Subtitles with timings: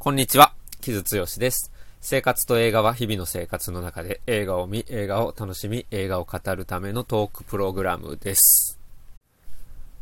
[0.00, 1.72] こんにちは、木津剛です。
[2.00, 8.78] 生活と映画は日々の生活の中で映画を見、映画を楽しみ、映画を語るためのトークプログラムです。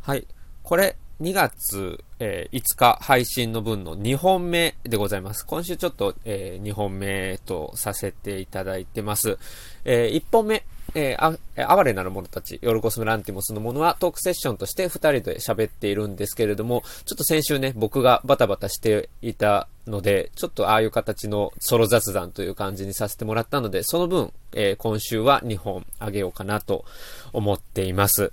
[0.01, 0.27] はい。
[0.61, 5.43] これ、2月、えー、5日配信の分の2本目でございます。
[5.47, 9.39] 今週ちょっと、えー、2本目とさせていただいてます。
[9.83, 10.63] えー、1本目、
[10.99, 26.83] えー、あ、哀れなる者たち、ヨルコスムランティモスのものはトークセッションとして二人で喋っているんですけれども、ちょっと先週ね、僕がバタバタしていたので、ちょっとああいう形のソロ雑談という感じにさせてもらったので、その分、えー、今週は2本あげようかなと
[27.31, 28.31] 思っています。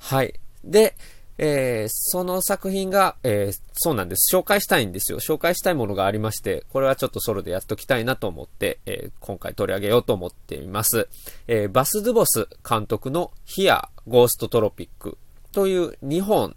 [0.00, 0.34] はい。
[0.64, 0.96] で、
[1.38, 4.34] えー、その作品が、えー、そうなんです。
[4.34, 5.20] 紹介したいんですよ。
[5.20, 11.08] 紹介したいものがありまして、これはちょっとソロでやっときたいなと思って、えー、今回取り上げようと思っています。
[11.46, 15.18] えバス・ドゥボス監督のヒア・ゴースト・トロピック
[15.52, 16.56] という2本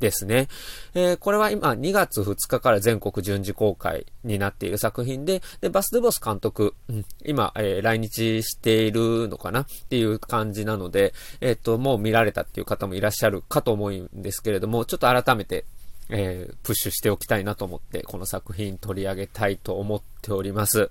[0.00, 0.48] ですね。
[0.94, 15.64] えー、これは今2月2日から全国順次公開になっている作品で、で、バス・ドゥボス監督、うん、今、えー、来日しているのかなっていう感じなので、えっ、と、もう見られたっていう方もいらっしゃるかと思うんですけれども、ちょっと改めて、
[16.08, 20.90] えー、プッシュしておきたいなと思って、この作品取り上げたいと思っております。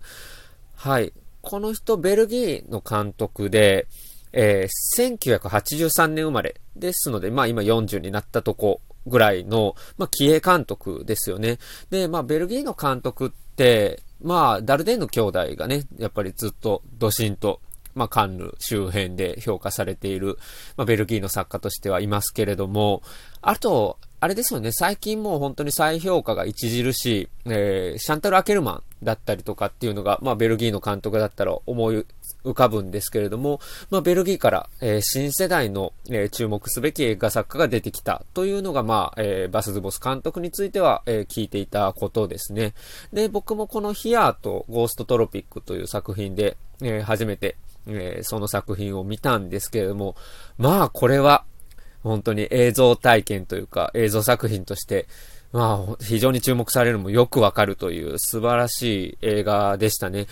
[0.76, 1.12] はい。
[1.42, 3.88] この人、ベルギーの監督で、
[4.32, 11.58] えー、1983年生まれですので、まあ今40になったとこぐらいの、まあ、気鋭監督ですよね。
[11.90, 17.62] で、まあ、ベルギーの監督って、まあ、ダルデンの兄弟がね、やっぱりずっとドシンと、
[17.96, 20.38] まあ、カンヌ周辺で評価されている、
[20.78, 23.02] まあ、ベルギーの作家としてはいますけれども、
[23.42, 32.06] あと、あれですよね、最近もう本当に再評価が著しい、えー、シャンタル・アケルマンだったりとかっていうのが、まあ、ベルギーの監督だったら思い
[32.44, 33.60] 浮かぶんですけれども、
[33.90, 42.74] まあ、ベルギーから、えー、新世代の、えー、注目すべき映画作家が出てきたというのが、まあ、えー、バスズボス監督については、え聞いていたことですね。
[43.14, 47.56] で、僕もこのヒアーとゴーストトロピックという作品で、え初めて、
[47.88, 50.16] えその作品を見たんですけれども、
[50.58, 51.44] まあ、これは、
[52.04, 55.08] 本当に映像体験というか映像作品として、
[55.52, 60.28] まあ、非常に注目されるのもよくわかるという素晴らしい映画でしたね。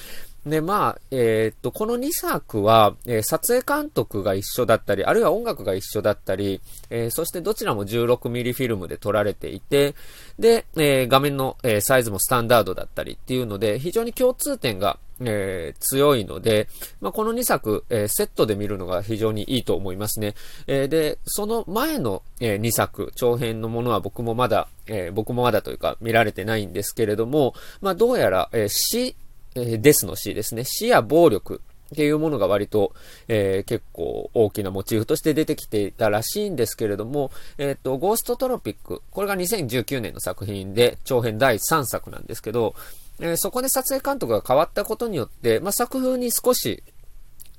[0.47, 9.95] で、まあ、えー、っと、この2作は、えー、撮影監督が一緒だったり、あるいは音楽が一緒だったり、えー、そしてどちらも 16mm フィルムで撮られていて、
[10.39, 16.67] で、え画面の、えサイズもスタンダードだったりっていうので、非常に共通点が、え強いので、
[17.01, 20.35] まあ、この2作、えセットで見るのが非常にいいと思いますね。
[20.67, 29.15] えで、その前の、え2作、長編のものは僕もまだ、え僕もまだというか見られてないんですけれども、まあ、どうやら、え死
[29.55, 30.63] えですの死ですね。
[30.63, 31.61] 死や暴力
[31.93, 32.93] っていうものが割と、
[33.27, 42.75] えー、結構大きなモチーフとして出てきていたらしいんですけれども、えっ、と、ゴーストトロピック、これが2019年の作品で、長編第3作なんですけど、
[43.19, 46.83] えー、そこで撮影監督が変わったことによって、まあ、作風に少し、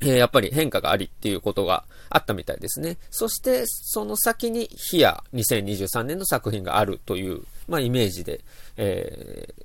[0.00, 2.98] えやっぱり変化がありっていうことがあったみたいですね。
[3.10, 8.40] そして、その先に、ヒア2023年の作品があるという、まあ、イメージで、
[8.76, 9.64] えー、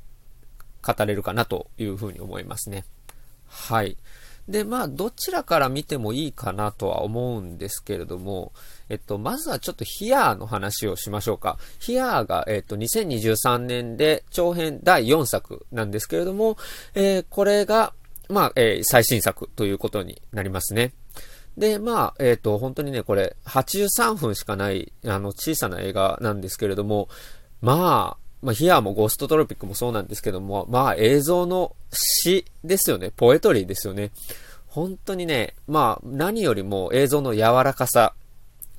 [0.86, 2.86] 語れるかなというふうに思いますね。
[3.48, 3.98] はい。
[4.48, 8.52] で、まあ、どちらから見てもいいかなとは思うんですけれども、
[8.90, 11.58] えっと、まずはちょっとヒアーの話をしましょうか。
[11.80, 16.58] ヒアーが、えっと、2023年で長編第4作なんですけれども、
[16.94, 17.94] えー、これが、
[18.30, 20.94] まあ、えー、最新作ということになりますね。
[21.58, 27.10] で、まあ、えっ、と、本当にね、これ、83分しかない、あの、小さな映画なんですけれども、
[27.62, 33.12] まあ、まあ、ヒアもゴーストトロピックもそうなんですけども、まあ、映像の詩ですよね。
[33.16, 34.12] ポエトリーですよね。
[34.68, 38.14] 本当にね、まあ、何よりも映像の柔らかさ、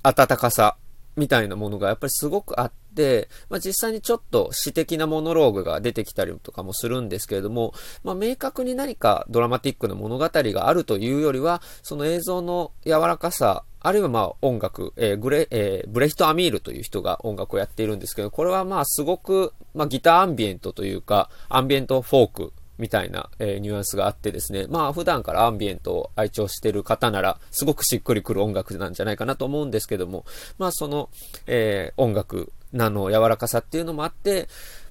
[0.02, 0.76] 温かさ、
[1.16, 30.24] みたいなものがやっぱりすごくあって、まあ、実際にちょっと詩的なモノローグが出てきたりとかもするんですけれども、まあ、明確に何かドラマティックな物語があるというよりは、その映像の柔らかさ、あるいはまあ音楽、えー、グレ、えー、ブレヒト・アミールという人が音楽をやっているんですけど、これはまあすごく、まあギターアンビエントというか、アンビエントフォークみたいな、えー、ニュアンスがあってですね、まあ普段からアンビエントを愛聴している方なら、すごくしっくりくる音楽なんじゃないかなと思うんですけども、
[30.56, 31.10] まあその、
[31.46, 34.48] えー、音楽なの柔らかさっていうのもあって、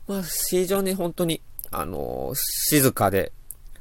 [0.07, 3.31] まあ非常に本当に、あの、静かで、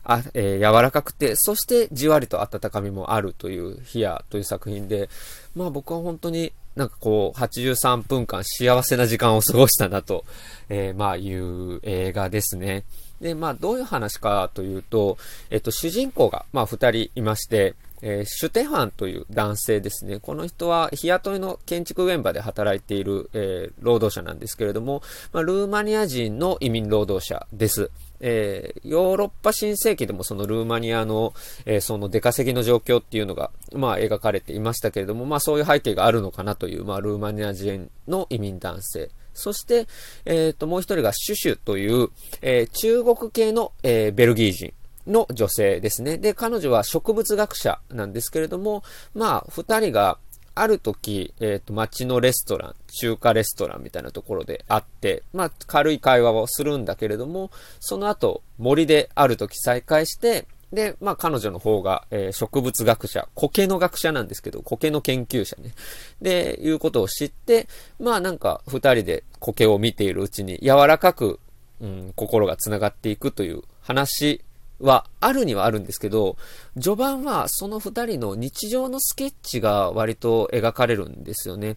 [0.04, 5.08] あ、えー、柔らかくて、そしてじわりと温かみもあるというヒアという作品で、
[5.54, 10.24] まあ僕は本当になんかこう、83分間幸せな時間を過ごしたなと、
[10.68, 12.84] えー、まあいう映画ですね。
[13.20, 15.18] で、まあどういう話かというと、
[15.50, 20.18] えっと主人公が、まあ二人いまして、えー、シュテファンという男性ですね。
[20.18, 25.02] この人は日雇いの建築現場で働いている、えー、労働者なんですけれども、
[25.32, 27.90] まあ、ルーマニア人の移民労働者です。
[28.24, 31.34] えー、ヨーロッパ新世紀でもそのルーマニアの、
[31.66, 39.10] えー、その出稼ぎの状況っていうのが、まあ描かれていましたけれども、まあそういう背景があるのかなという、まあルーマニア人の移民男性。
[39.34, 39.86] そして、
[40.24, 42.08] えっ、ー、と、もう一人がシュシュという、
[42.42, 44.74] えー、中国系の、えー、ベルギー人。
[45.06, 46.18] の女性ですね。
[46.18, 48.82] で、彼女は植物学者なんですけれども、
[49.14, 50.18] まあ、二人が
[50.54, 57.50] ある時、えっ、ー、と、街のレストラン、中華レストランみたいなところで会って、まあ、軽い会話をするんだけれども、
[57.80, 65.72] その後、森である時再会して、で、まあ、彼女の方が、えー、植物学者、苔の学者なんですけど、苔の研究者ね。
[66.20, 67.68] で、いうことを知って、
[67.98, 71.40] まあ、なんか、二人で苔を見ているうちに、柔らかく、
[71.80, 74.42] うん、心が繋がっていくという話
[74.82, 76.36] はあるにはあるんですけど、
[76.74, 81.76] 序盤はその二人の日常のスケッチが割と描かれるんですよね。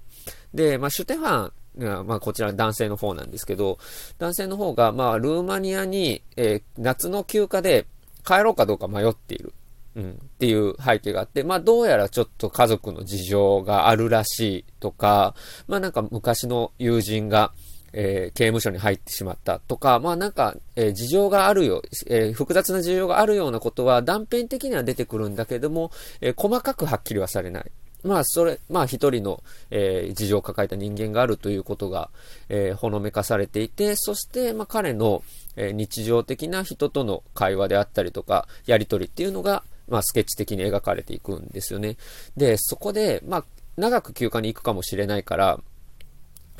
[0.54, 3.78] で、まあ、シュテファン、まあ、こちら男性の方なんですけど、
[4.18, 7.86] 男性の方が、まあ、ルーマニアに、えー、夏の休暇で
[8.26, 9.54] 帰ろうかどうか迷っている。
[9.96, 15.36] うん、っていう背景があって、まあどうやらちょっと家族の事情があるらしいとか、
[15.68, 17.54] まあなんか昔の友人が、
[17.98, 27.72] えー、刑務所に入ってしまったとか、まあなんか、えー、事情があるよ、えー、複雑な事情があるようなことは断片的には出てくるんだけども、え細かくはっきりはされない。
[28.04, 32.10] まあ、それ、まあ一人の、え事情を抱えた人間があるということが、
[32.50, 35.24] えほのめかされていて、そして、まあ彼の、
[35.56, 41.98] え日常的な人との会話であったりとか、やりとりっていうのが、まあスケッチ的に描かれていくんですよね。
[42.36, 43.46] で、そこで、まあ、
[43.78, 45.60] 長く休暇に行くかもしれないから、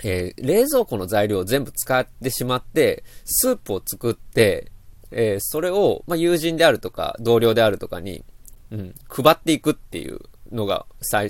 [0.04, 4.72] えー、冷蔵庫の材料を全部使ってしまって、スープを作って、
[5.12, 8.24] えー、それを、まあ、友人であるとか、同僚であるとかに、
[8.72, 10.20] うん、配っていくっていう
[10.52, 10.86] のが、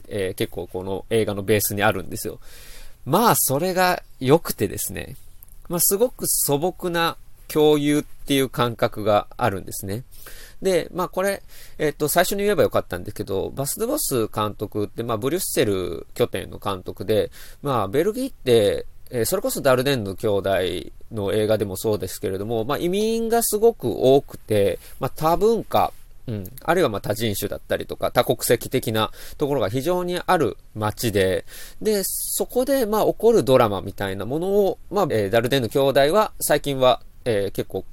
[0.08, 2.40] えー、結構この映画のベースにあるんですよ。
[3.06, 5.16] まあ、それが良くてですね。
[5.70, 10.04] まあ、すごく素朴な共有っていう感覚があるんですね。
[10.62, 11.44] で、まあこれ、
[11.78, 17.32] えっ、と、最初に言えばよかったんですけど、バス・ドボス監督って、まあブリュッセル拠点の監督で、
[17.62, 20.50] まあベルギーって、えー、それこそダルデンヌ兄弟
[21.12, 25.94] の映画でもそうですけれども、まあ移民がすごく多くて、まあ多文化、
[26.28, 26.52] うん。
[26.64, 31.46] あるいはまあ多人種だったりとか、多国籍的なところが非常にある街で、
[31.82, 37.86] で、そこでまあ起こるドラマみたいなものを、まあ、えー、ダルデンヌ兄弟は最近は、えー、結構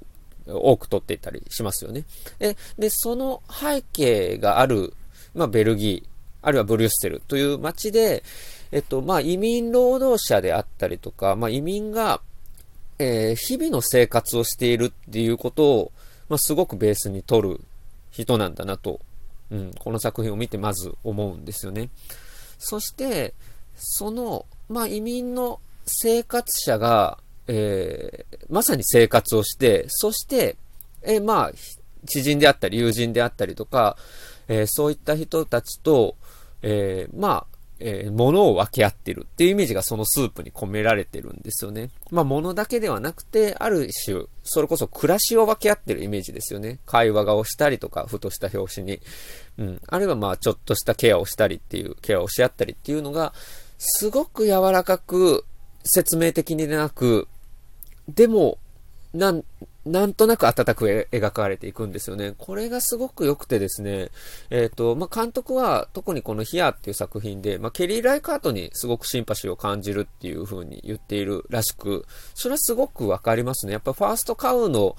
[0.47, 2.05] 多く取っていたりしますよね。
[2.39, 4.95] で、でその背景がある、
[5.35, 6.09] まあ、ベルギー、
[6.43, 8.23] あるいはブリュッセルという街で、
[8.73, 12.21] えっと、まあ、移民労働者であったりとか、まあ、移民が、
[12.99, 15.93] えー、日々の生活をしているっていうことを、
[16.29, 17.61] まあ、すごくベースに取る
[18.11, 19.01] 人なんだなと、
[19.51, 21.91] うん、この作品を見てまず思うんですよね。
[22.59, 23.35] そして、
[23.77, 27.19] その、まあ、移民の生活者が、
[27.55, 30.57] えー、まさに生活をして、そして、
[31.03, 31.53] えー、まあ、
[32.07, 33.97] 知人であったり、友人であったりとか、
[34.49, 36.17] えー、そういった人たちと、
[36.63, 37.47] えー、まあ、
[37.85, 41.91] えー、物を分け合ってるっていうイメージがそのスープに込められてるんですよね。
[42.13, 46.79] まあ物だけではなくて、ある種、それこそ暮らしを分け合ってるイメージですよね。
[46.87, 49.01] 会話がをしたりとか、ふとした表紙に。
[49.59, 49.81] うん。
[49.89, 53.35] あるいはまあちょっとしたケアをしたりっていう、ケアをし合ったりっていうのが、
[53.79, 55.45] すごく柔らかく、
[55.85, 57.27] 説明的になく、
[58.09, 58.59] でも、
[59.15, 59.45] なん、
[59.85, 62.35] なんとなく温く描かれていくんですよね。
[62.39, 64.11] これがすごく良くてですね、
[64.51, 73.73] えっ、ー、と、まあ、監督は特にこのヒアっていう作品で、まあ、ケリー・ライカートにすごくシンパシーを感じるっていう風に言っているらしく、それはすごくわかりますね。
[73.73, 74.97] やっぱファーストカウの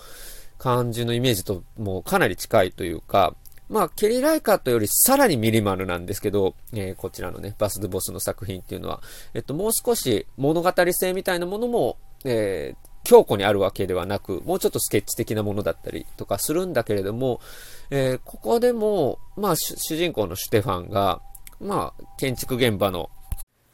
[0.57, 3.35] 感じのイメージともうかなり近いというか、
[3.69, 9.01] まあ、ケリー・ライカートよりさらにミニマルなんですけど、えー、こちらのね、バス・ドゥ・ボスの作品っていうのは、
[9.33, 17.41] えっと、もう少し物語性みたいなものも、えー、強固にあるわけではなく、もうちょっとスケッチ的なものだったりとかするんだけれども、
[17.89, 21.21] えー、ここでも、まあ、主人公のシュテファンが、
[21.59, 23.09] まあ、建築現場の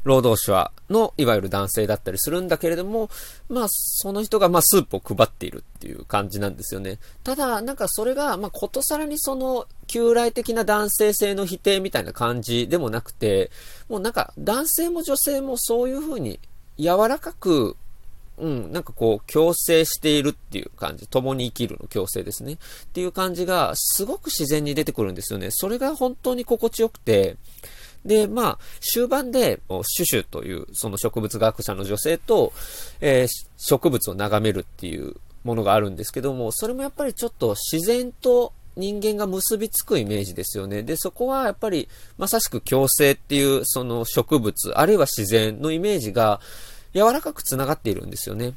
[0.03, 3.09] 労働者の、いわゆる男性だったりするんだけれども、
[3.49, 6.99] まあ、その人が、まあ、スープを配っているっていう感じなんですよね。
[7.23, 13.51] ただ、なんかそれが、まあ、ことさらにその、旧来的な男性性の否定みたいな感じでもなくて、
[13.89, 16.39] もうなんか、男性も女性もそういうふうに、
[16.77, 17.75] 柔らかく
[18.39, 21.07] うん、なんかこう、共生しているっていう感じ。
[21.07, 22.53] 共に生きるの共生ですね。
[22.53, 22.57] っ
[22.93, 25.49] ていう感じが、すごく自然に出てくるんですよね。
[25.51, 27.37] それが本当に心地よくて、
[28.05, 32.53] で、まあ、終盤で、シュシュという、その植物学者の女性と、
[33.01, 33.27] えー、
[33.57, 40.83] 植物を眺めるっていうものがあるんですけども、それもやっぱりちょっと自然と、人間が結びつくイメージですよね。
[40.83, 46.39] で、そこはやっぱり、まさしく共生っていう、その植物、あるいは自然のイメージが、
[46.93, 48.53] 柔らかく繋がっているんですよね。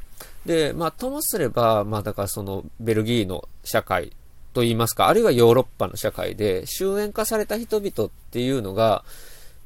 [0.46, 4.12] で、まあ、ともすれば、まあ、だからその、ベルギーの社会
[4.52, 9.04] と言いますか、あるいはヨーロッパの社会で、終焉化された人々っていうのが、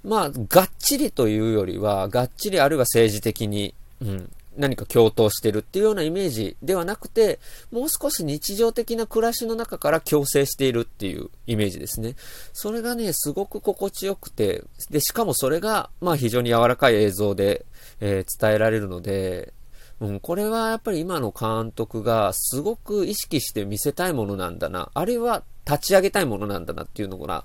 [0.04, 7.38] まあ、がっちりというよりは、がっちりあるいは政治的に、うん、何か共闘してるっていうようなイメージではなくて、
[7.70, 12.14] もう少し日常的な暮らしの中から共生しているっていうイメージですね。
[12.52, 17.66] それがね、すごく心地よくて、で、しかもそれが、まあ非常に柔らかい映像で、
[18.00, 19.52] えー、伝えられるので、
[20.00, 27.44] うん、これはやっぱり今の監督がすごく意識して見せたいものなんだな、あるいは立ち上げたいものなんだなっていうのが、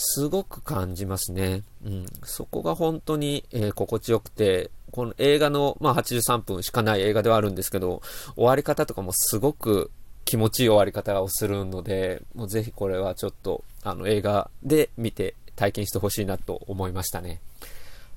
[0.00, 1.62] すごく感じますね。
[1.84, 8.00] うん、そこが本当に、えー、心地よくて、この映画の、まあ、83分しかない映画ではあるんですけど、
[8.36, 9.90] 終わり方とかもすごく
[10.24, 17.40] 気持ちいい終わり方をするので、もうぜひこれはちょっと、あの、映画で見て体験してほしいなと思いましたね。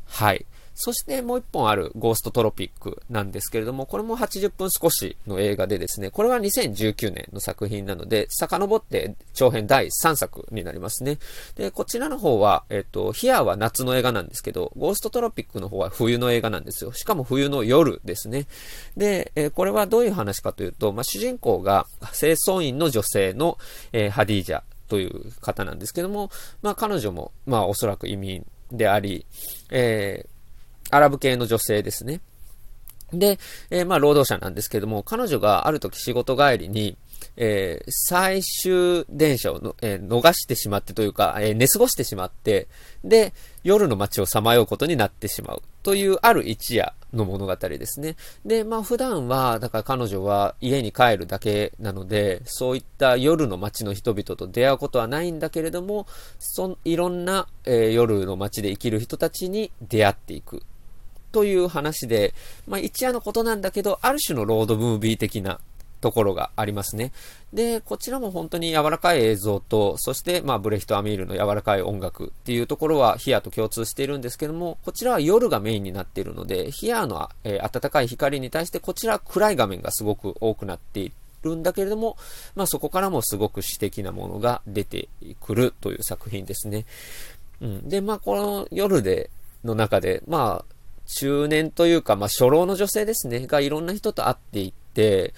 [0.06, 0.46] はい。
[0.84, 11.20] そしてもう一本あるゴーストトロピックなんですけれども、これも80分少しの映画でですね、これは2019年の作品なので、遡って長編第3作になりますね。
[11.56, 16.94] で、こちらの方は、えっと、ヒアは夏の映画なんですけど、ゴーストトロピックの方は冬の映画なんですよ。
[16.94, 18.48] しかも冬の夜ですね。
[18.98, 21.86] で、えこれはどういう話かというと、まあ、主人公が
[22.18, 23.60] 清掃員の女性の、
[23.94, 29.26] えー、ハディージャという方なんですけども、まあ、彼女も、まあ、おそらく移民であり、
[29.70, 30.41] えー
[30.92, 32.22] アラブ系の女性ですね。
[33.14, 36.98] で、えー、まあ、労働者なんですけども、彼女がある時仕事帰りに、
[37.38, 42.68] えー、最終電車をの、えー、逃してしまってというか、えー、寝過ごしてしまって、
[43.04, 43.34] で、
[43.64, 48.16] 夜の街をさまようことになってしまうというある一夜の物語ですね。
[48.46, 56.08] で、まあ普段は、だから彼女は家に帰るだけなので、そういった夜の街の人々と出会うことはないんだけれども、
[56.40, 60.64] そいろんな、えー、夜の街で生きる人たちに出会っていく
[61.32, 62.34] という話で、
[62.68, 65.60] まあ一夜のことなんだけど、ある種のロードムービー的な
[66.02, 67.14] ところがありますね。
[67.54, 81.12] で、こちらも本当に柔らかい映像と、そして、まあ、ブレヒト・アミールの柔らかい音楽っていうところはヒアと共通しているんですけども、こちらは夜がメインになっているので、ヒアの、えー、暖かい光に対して、こちらは暗い画面がすごく多くなってい
[81.44, 82.18] るんだけれども、
[82.56, 85.08] まあ、そこからもすごく詩的なものが出て
[85.40, 86.86] くるという作品ですね。
[87.62, 87.90] うん。
[87.90, 89.30] で、まあ、この夜で、
[89.64, 90.76] の中で、まあ、
[91.13, 95.34] 中年というか、まあ、初老の女性ですね、がいろんな人と会っていって、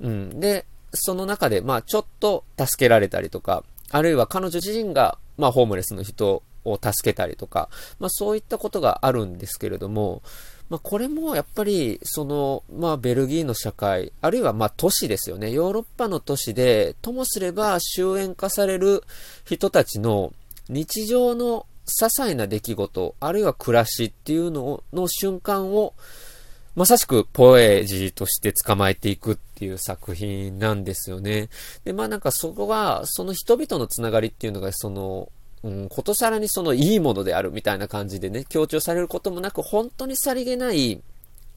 [0.00, 0.40] うん。
[0.40, 10.22] で、その中で、まあ、ちょっと助けられたりとか、あるいは彼女自身が、まあ、ホームレスの人を助けたりとか、まあ、そういったことがあるんですけれども、
[10.68, 15.50] まあ、これもやっぱり、その、まあ、ベルギーの社会、あるいは、ま、都市ですよね。
[15.50, 19.04] ヨーロッパの都市で、ともすれば終焉化される
[19.44, 20.32] 人たちの
[20.68, 25.94] 日常の些細な出来事、あるいは暮らしっていうのの瞬間を、
[26.74, 31.50] まさしくポエジーとして捕まえていくっていう作品なんですよね。
[31.84, 35.30] で、まあなんかそこは、その人々のつながりっていうのが、その、
[35.62, 41.00] うん、ことさらにそのいいものであるみたいな感じでね、強調されることもなく、本当にさりげない、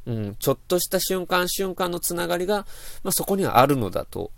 [0.05, 2.67] うん、ちょっとした瞬間瞬間のつながりが、
[3.03, 4.31] まあそこにはあるのだと、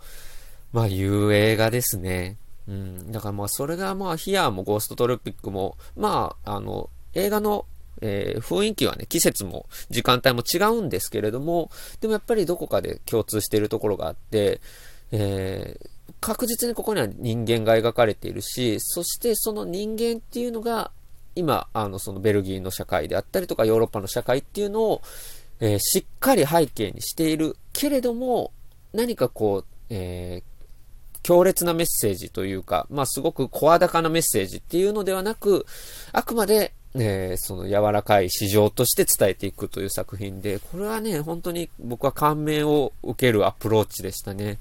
[0.72, 2.36] まあいう映画ですね。
[2.68, 7.66] うん、だからまあそれがまあヒアーもゴーストトロピックも、まああの、映画の
[8.00, 11.70] えー、雰囲気はね、季節も時間帯も違うんですけれども、
[12.00, 14.60] でもやっぱりどこかで共通しているところがあって、
[15.10, 15.88] えー、
[16.20, 20.90] 確実にここには人間が描かれているし、そしてその人間っていうのが、
[21.34, 25.02] 今、あの、そのベルギーの社会であったりとかヨーロッパの社会っていうのを、
[25.60, 28.52] えー、しっかり背景にしているけれども、
[28.92, 30.42] 何かこう、え、
[31.28, 35.66] 強烈なメッセージというか、まあすごく声高なメッセージっていうのではなく、
[36.12, 44.58] あくまでね、その柔らかい市場として伝えていくという作品で、これはね、本当に僕は感銘を受けるアプローチでしたね。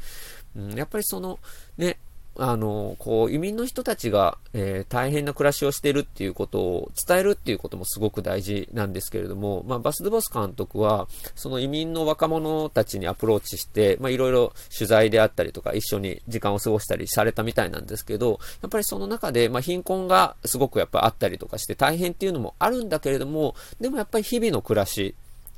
[0.58, 1.40] うん、やっぱりその、
[1.78, 2.00] ね、
[2.40, 25.16] あの、こう、移民の人たちが、えー、大変な暮らしをしているっていうことを伝えるっていうこともすごく大事なんですけれども、まあ、バス・ドゥボス監督は、その移民の若者たちにアプローチして、まあ、いろいろ取材であったりとか、一緒に時間を過ごしたりされたみたいなんですけど、やっぱりその中で、まあ、貧困がすごくやっぱあったりとかして大変っていうのもあるんだけれども、でもやっぱり日々の暮らし、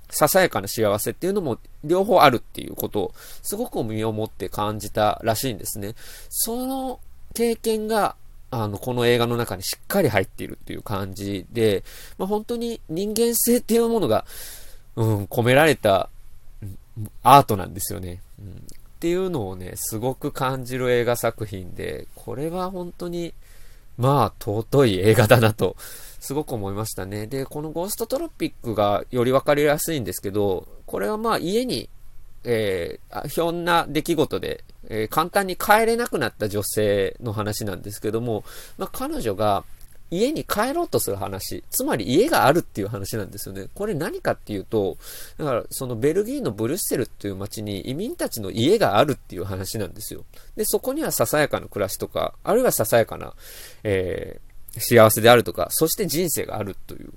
[0.10, 3.12] ささやかな幸せっていうのも両方あるっていうことを
[3.44, 5.96] すごく身をもって感じたらしいんですね。
[6.30, 7.00] その
[7.34, 8.16] 経験が
[8.52, 11.84] あの、この映画の中にしっかり入っているっていう感じで、
[12.18, 14.26] まあ、本当に人間性っていうものが、
[14.96, 16.10] うん、込められた
[17.22, 18.22] アートなんですよね。
[18.40, 18.52] うん、っ
[19.00, 23.34] ていうのをね、すごく感じる映画作品で、これは本当に、
[23.98, 25.76] まあ、尊い映画だなと、
[26.20, 27.28] すごく思いましたね。
[27.28, 31.90] で、このゴーストトロピックがより分かりやすいんですけど、これはまあ家に、
[32.44, 38.44] えー、ひょんな出来事で、えー、簡単に帰れなくなった女性の話なんですけども、
[38.78, 39.64] まあ彼女が、
[40.12, 41.64] 家に帰ろうとする話。
[41.70, 43.68] つまり家があるっていう話なんですよね。
[43.76, 44.98] これ何かっていうと、
[45.38, 50.26] だからそのベルギーのブルッセルっていう街に移民たちの家があるっていう話なんですよ。
[50.56, 53.34] で、そこにはささやかな暮らしとか、あるいはささやかな、
[53.84, 57.12] えー、幸せであるとか、そして人生があるという。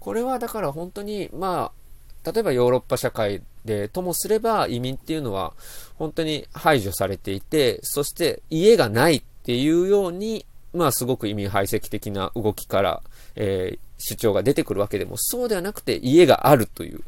[0.00, 1.72] これはだから本当に、ま
[2.24, 5.52] あ、例えばヨーロッパ社会でともすれば移民っていうのは
[5.96, 13.02] 本当に排除されていて、そして家がないっていうようにまあすごく移民排斥的な動きから、
[13.36, 17.00] えー、主張が出てくるわけでも、そうではなくて家があるという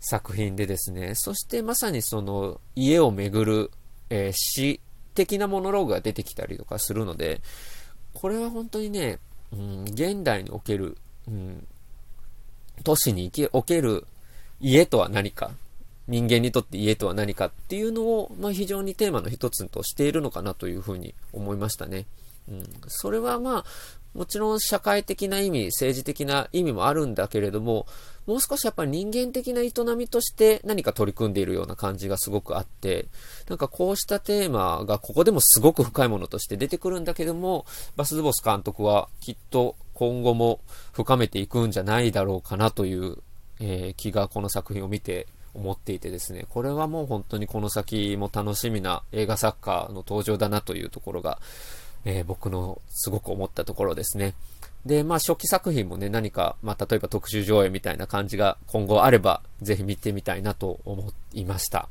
[0.00, 3.70] 作品でですね、そしてまさにその家をめぐる、
[4.10, 4.80] えー、詩
[5.14, 7.40] 的なモノローグが出てきたりとかするので、
[8.14, 9.18] これは本当にね、
[9.52, 10.96] うん、現代における、
[11.28, 11.66] うん、
[12.82, 14.06] 都市における
[14.60, 15.50] 家とは何か、
[16.06, 22.06] 人間にとって家とは何かっていうのを、まあ、非常にテーマの一つとしているのかなというふうに思いましたね。
[22.48, 23.64] うん、それはまあ、
[24.14, 27.86] もちろん社会的な意味、政治的な意味もあるんだけれども、
[28.26, 33.06] もう少しやっぱり人間的な営みとして何か取り組んでいるような感じがすごくあって、
[33.48, 40.60] なんかこうしたテーマがここでもすごく深いものとして出てくるんだけども、バス・ドゥボス監督はきっと今後も
[40.92, 43.18] 深めていくんじゃないだろうかなという、
[43.60, 51.40] えー、気がこの作品を見て思っていてですね、これはもう本当にこの先も楽しみな映画作家の登場だなというところが、
[52.04, 54.34] えー、僕のすごく思ったところですね。
[54.86, 61.88] で、まあ初期作品もね、何か、まあ例えば特集上映みたいな感じが今後あれば、ぜひ見てみたいなと思いました。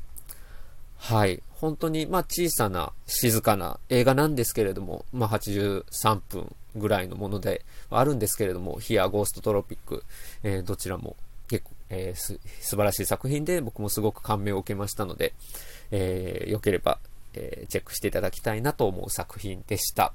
[0.98, 1.41] はい。
[1.55, 10.03] 本当に、まあ小さな、静かな映画なんですけれども、まあ83分ぐらいのものではあるんですけれども、ヒア、ゴーストトロピック、
[10.43, 11.15] えー、どちらも
[11.48, 15.34] 結構、えー、素晴らしい作品で僕もすごく感銘を受けましたので、
[15.91, 17.00] えー、よければ
[17.34, 20.13] えー、チェックしていただきたいなと思う作品でした。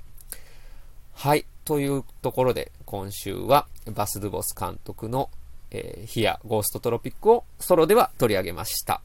[1.14, 1.46] はい。
[1.64, 5.30] というところで、今週はバス・ドゥボス監督の、
[5.70, 9.02] えー、ヒア・ゴースト・トロピックをソロでは取り上げました。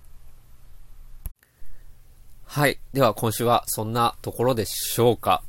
[2.46, 2.80] はい。
[2.94, 5.44] では今週はそんなところでしょうか。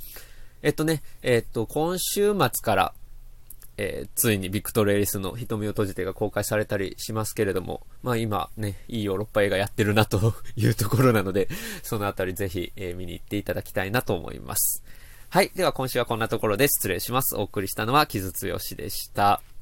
[0.62, 2.94] えっとね、えっと、今週末から、
[3.76, 11.48] えー、ついにビクトル・エリスの瞳を閉じてが公開されたりしますけれども、まあ今ね、いいヨーロッパ映画やってるなというところなので、
[11.82, 14.82] そのあたりぜひ、えー、見に行っていただきたいなと思います。
[15.28, 15.50] はい。
[15.54, 17.36] では今週はこんなところで失礼します。
[17.36, 19.53] お送りしたのは木津剛でした。